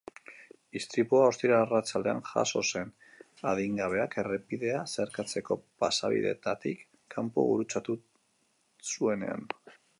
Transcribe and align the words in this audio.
Istripua 0.77 1.19
ostiral 1.31 1.65
arratsaldean 1.65 2.21
jazo 2.29 2.63
zen, 2.69 2.89
adingabeak 3.53 4.17
errepidea 4.23 4.81
zeharkatzeko 4.95 5.59
pasabideetatik 5.85 6.85
kanpo 7.17 7.49
gurutzatu 7.53 8.01
zuenean. 8.95 9.49